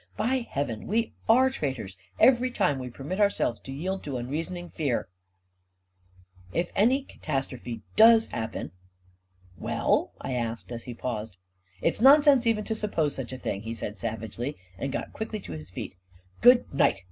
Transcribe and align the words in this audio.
By 0.17 0.47
heaven, 0.49 0.87
we 0.87 1.13
are 1.29 1.51
traitors, 1.51 1.95
every 2.19 2.49
time 2.49 2.79
we 2.79 2.89
permit 2.89 3.19
ourselves 3.19 3.59
to 3.59 3.63
A 3.71 3.75
KING 3.75 3.75
IN 3.75 3.77
BABYLON 3.81 3.97
W 3.99 4.01
$ 4.01 4.03
yield 4.03 4.03
to 4.03 4.17
unreasoning 4.27 4.69
fear! 4.71 5.09
If 6.51 6.71
any 6.75 7.03
catastrophe 7.03 7.83
does 7.95 8.25
happen..." 8.25 8.71
Well?" 9.69 10.11
I 10.21 10.31
asked, 10.33 10.71
as 10.71 10.85
he 10.85 10.95
paused." 10.95 11.37
It's 11.83 12.01
nonsense 12.01 12.47
even 12.47 12.63
to 12.63 12.73
suppose 12.73 13.13
such 13.13 13.31
a 13.31 13.37
thing," 13.37 13.61
he 13.61 13.75
said, 13.75 13.95
savagely, 13.99 14.57
and 14.75 14.91
got 14.91 15.13
quickly 15.13 15.39
to 15.41 15.51
his 15.51 15.69
feet." 15.69 15.95
Good 16.41 16.73
night 16.73 16.99